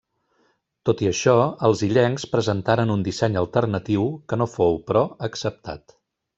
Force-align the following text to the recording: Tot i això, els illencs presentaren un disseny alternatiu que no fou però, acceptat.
Tot 0.89 1.03
i 1.05 1.09
això, 1.09 1.35
els 1.69 1.83
illencs 1.89 2.25
presentaren 2.33 2.95
un 2.95 3.05
disseny 3.09 3.39
alternatiu 3.45 4.11
que 4.33 4.43
no 4.43 4.51
fou 4.57 4.83
però, 4.91 5.07
acceptat. 5.31 5.99